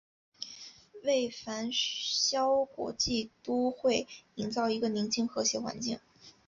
[1.03, 5.99] 为繁嚣国际都会营造一个宁静和谐环境。